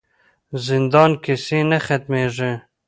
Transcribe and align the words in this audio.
زندان 0.67 1.11
کیسې 1.23 1.59
نه 1.69 1.77
ختموي. 1.85 2.51